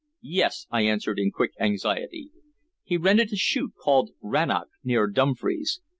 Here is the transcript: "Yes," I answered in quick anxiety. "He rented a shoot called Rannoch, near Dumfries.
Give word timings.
"Yes," 0.33 0.65
I 0.71 0.81
answered 0.81 1.19
in 1.19 1.29
quick 1.29 1.51
anxiety. 1.59 2.31
"He 2.83 2.97
rented 2.97 3.31
a 3.33 3.35
shoot 3.35 3.73
called 3.79 4.09
Rannoch, 4.19 4.69
near 4.83 5.05
Dumfries. 5.05 5.79